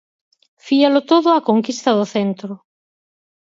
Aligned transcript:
Fialo 0.65 1.01
todo 1.11 1.27
á 1.37 1.39
conquista 1.49 1.89
do 1.99 2.05
centro. 2.15 2.51